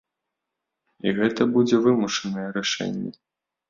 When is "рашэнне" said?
2.61-3.19